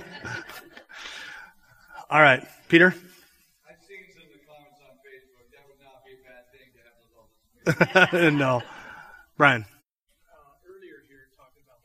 [2.09, 2.87] right, Peter.
[2.87, 5.45] I've seen some of the comments on Facebook.
[5.53, 7.52] That would not be a bad thing to have those all this.
[8.13, 8.61] no,
[9.37, 9.61] Brian.
[9.61, 10.35] Uh,
[10.67, 11.77] earlier here talking about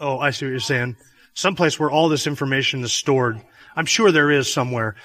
[0.00, 0.96] Oh, I see what you're saying.
[1.34, 3.40] someplace where all this information is stored.
[3.76, 4.96] I'm sure there is somewhere.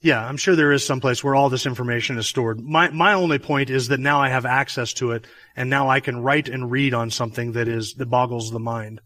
[0.00, 2.60] Yeah, I'm sure there is someplace where all this information is stored.
[2.60, 5.26] My, my only point is that now I have access to it
[5.56, 9.00] and now I can write and read on something that is, that boggles the mind.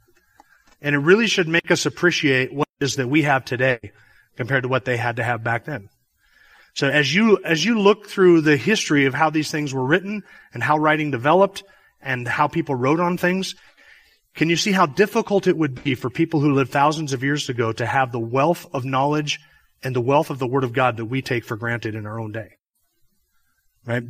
[0.83, 3.79] And it really should make us appreciate what it is that we have today
[4.37, 5.89] compared to what they had to have back then.
[6.75, 10.23] So as you, as you look through the history of how these things were written
[10.55, 11.64] and how writing developed
[12.01, 13.55] and how people wrote on things,
[14.35, 17.49] can you see how difficult it would be for people who lived thousands of years
[17.49, 19.39] ago to have the wealth of knowledge
[19.83, 22.18] and the wealth of the Word of God that we take for granted in our
[22.18, 22.57] own day?
[23.85, 24.03] Right?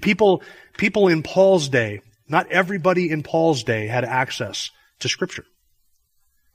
[0.00, 0.42] People,
[0.76, 4.70] people in Paul's day, not everybody in Paul's day had access
[5.00, 5.44] to Scripture.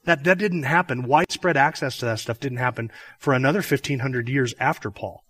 [0.06, 1.04] That, that didn't happen.
[1.04, 5.23] Widespread access to that stuff didn't happen for another 1500 years after Paul.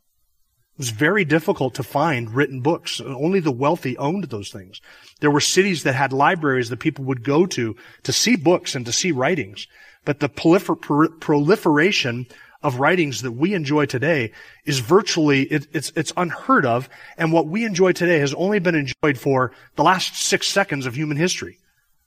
[0.74, 3.00] It was very difficult to find written books.
[3.00, 4.82] Only the wealthy owned those things.
[5.20, 8.84] There were cities that had libraries that people would go to to see books and
[8.88, 9.68] to see writings.
[10.04, 12.26] But the prolifer- proliferation
[12.64, 14.32] of writings that we enjoy today
[14.66, 16.90] is virtually, it, it's, it's unheard of.
[17.18, 20.96] And what we enjoy today has only been enjoyed for the last six seconds of
[20.96, 21.60] human history.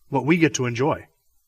[0.09, 1.07] What we get to enjoy.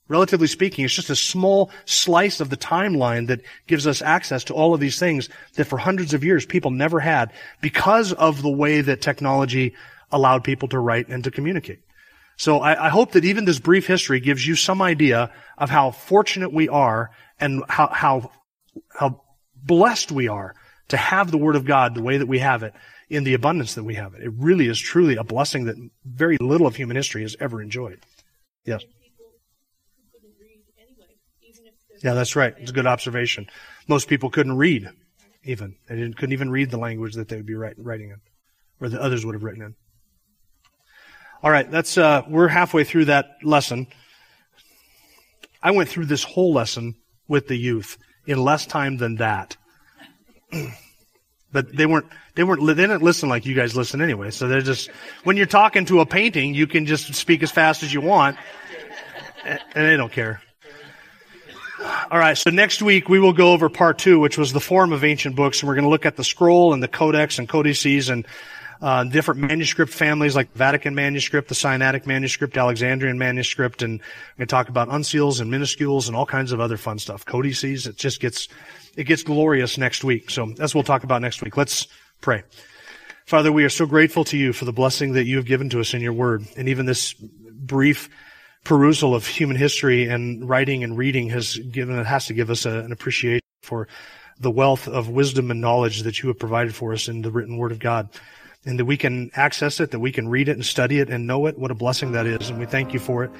[0.09, 4.55] Relatively speaking, it's just a small slice of the timeline that gives us access to
[4.55, 7.31] all of these things that for hundreds of years people never had
[7.61, 9.75] because of the way that technology
[10.11, 11.81] allowed people to write and to communicate.
[12.39, 15.91] So I, I, hope that even this brief history gives you some idea of how
[15.91, 18.31] fortunate we are and how, how,
[18.95, 19.23] how
[19.57, 20.55] blessed we are
[20.89, 22.73] to have the Word of God the way that we have it
[23.11, 24.23] in the abundance that we have it.
[24.23, 28.01] It really is truly a blessing that very little of human history has ever enjoyed.
[28.65, 28.85] Yes.
[32.03, 32.55] Yeah, that's right.
[32.59, 33.49] It's a good observation.
[33.89, 34.89] Most people couldn't read,
[35.45, 35.77] even.
[35.89, 38.21] They couldn't even read the language that they would be writing in,
[38.81, 39.75] or the others would have written in.
[41.43, 43.87] All right, that's, uh, we're halfway through that lesson.
[45.63, 46.95] I went through this whole lesson
[47.29, 47.97] with the youth
[48.27, 49.57] in less time than that.
[51.53, 54.31] but they weren't, they weren't, they didn't listen like you guys listen anyway.
[54.31, 54.91] So they're just,
[55.25, 58.37] when you're talking to a painting, you can just speak as fast as you want.
[59.45, 60.43] And they don't care.
[61.81, 64.93] All right, so next week we will go over part two, which was the form
[64.93, 67.49] of ancient books, and we're going to look at the scroll and the codex and
[67.49, 68.27] codices and
[68.83, 74.49] uh, different manuscript families like Vatican manuscript, the Sinaitic manuscript, Alexandrian manuscript, and we're going
[74.49, 77.25] to talk about uncials and minuscules and all kinds of other fun stuff.
[77.25, 78.49] Codices, it just gets,
[78.97, 80.31] it gets glorious next week.
[80.31, 81.57] So that's what we'll talk about next week.
[81.57, 81.87] Let's
[82.21, 82.43] pray.
[83.25, 85.81] Father, we are so grateful to you for the blessing that you have given to
[85.81, 88.09] us in your word, and even this brief
[88.69, 92.67] perusal of human history and writing and reading has given, it has to give us
[92.67, 93.89] a, an appreciation for
[94.39, 97.57] the wealth of wisdom and knowledge that you have provided for us in the written
[97.57, 98.11] word of God.
[98.67, 101.27] And that we can access it, that we can read it and study it and
[101.27, 101.59] know it.
[101.59, 102.51] What a blessing that is.
[102.51, 103.31] And we thank you for it.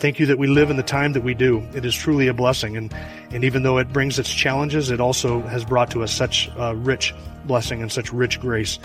[0.00, 1.66] Thank you that we live in the time that we do.
[1.74, 2.76] It is truly a blessing.
[2.76, 2.92] And,
[3.30, 6.74] and even though it brings its challenges, it also has brought to us such uh,
[6.76, 7.14] rich
[7.46, 8.78] blessing and such rich grace.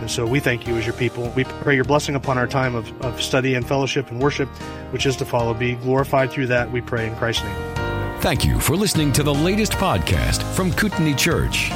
[0.00, 1.32] And so we thank you as your people.
[1.36, 4.48] We pray your blessing upon our time of, of study and fellowship and worship,
[4.90, 5.54] which is to follow.
[5.54, 8.20] Be glorified through that, we pray in Christ's name.
[8.20, 11.68] Thank you for listening to the latest podcast from Kootenai Church.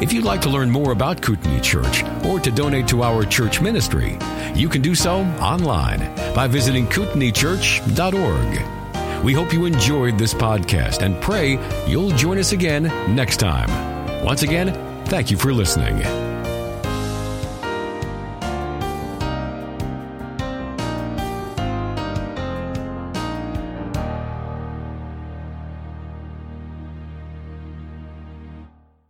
[0.00, 3.60] If you'd like to learn more about Kootenai Church or to donate to our church
[3.60, 4.18] ministry,
[4.54, 6.00] you can do so online
[6.34, 9.24] by visiting kootenaichurch.org.
[9.24, 14.24] We hope you enjoyed this podcast and pray you'll join us again next time.
[14.24, 14.74] Once again,
[15.06, 16.33] thank you for listening.